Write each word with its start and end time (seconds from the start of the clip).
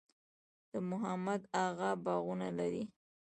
د 0.71 0.73
محمد 0.89 1.41
اغه 1.65 1.91
باغونه 2.03 2.47
لري 2.59 2.83